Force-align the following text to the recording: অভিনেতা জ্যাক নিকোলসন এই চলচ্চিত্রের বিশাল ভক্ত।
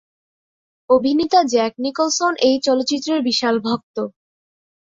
অভিনেতা 0.89 1.39
জ্যাক 1.43 1.73
নিকোলসন 1.79 2.33
এই 2.47 2.55
চলচ্চিত্রের 2.59 3.19
বিশাল 3.21 3.55
ভক্ত। 3.59 3.97